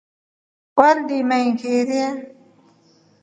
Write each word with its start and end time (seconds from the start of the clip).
Weldima 0.77 1.37
ingairia. 1.47 2.09